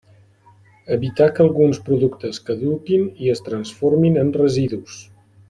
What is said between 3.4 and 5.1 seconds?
transformin en residus.